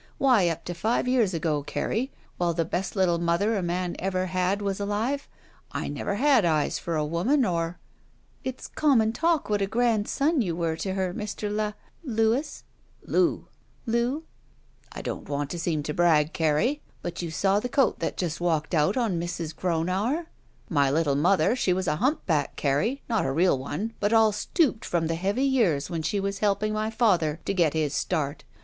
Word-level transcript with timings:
Why, 0.17 0.47
up 0.49 0.65
to 0.65 0.73
five 0.73 1.07
years 1.07 1.31
ago, 1.35 1.61
Carrie, 1.61 2.11
while 2.37 2.55
the 2.55 2.65
best 2.65 2.95
little 2.95 3.19
mother 3.19 3.55
a 3.55 3.61
man 3.61 3.95
ever 3.99 4.25
had 4.25 4.59
was 4.59 4.79
alive, 4.79 5.27
I 5.73 5.89
never 5.89 6.15
had 6.15 6.43
eyes 6.43 6.79
for 6.79 6.95
a 6.95 7.05
woman 7.05 7.45
or 7.45 7.77
—""It's 8.43 8.65
common 8.67 9.13
talk 9.13 9.47
what 9.47 9.61
a 9.61 9.67
grand 9.67 10.07
son 10.07 10.41
you 10.41 10.55
were 10.55 10.75
to 10.77 10.95
her, 10.95 11.13
Mr. 11.13 11.55
La— 11.55 11.73
Louis 12.03 12.63
—""Loo." 13.13 13.45
"Loo." 13.85 14.23
"I 14.91 15.03
don't 15.03 15.29
want 15.29 15.51
to 15.51 15.59
seem 15.59 15.83
to 15.83 15.93
brag, 15.93 16.33
Carrie, 16.33 16.81
but 17.03 17.21
you 17.21 17.29
saw 17.29 17.59
the 17.59 17.69
coat 17.69 17.99
that 17.99 18.17
just 18.17 18.41
walked 18.41 18.73
out 18.73 18.97
on 18.97 19.19
Mrs. 19.21 19.53
Gronauer? 19.53 20.25
My 20.67 20.89
little 20.89 21.13
mother 21.15 21.55
she 21.55 21.73
was 21.73 21.87
a 21.87 21.97
humpback, 21.97 22.55
Carrie, 22.55 23.03
not 23.07 23.23
a 23.23 23.31
real 23.31 23.55
one, 23.59 23.93
but 23.99 24.13
all 24.13 24.31
stooped 24.31 24.83
from 24.83 25.05
the 25.05 25.13
heavy 25.13 25.43
years 25.45 25.91
when 25.91 26.01
she 26.01 26.19
was 26.19 26.39
helping 26.39 26.73
my 26.73 26.89
father 26.89 27.39
to 27.45 27.53
get 27.53 27.73
his 27.75 27.93
start. 27.93 28.45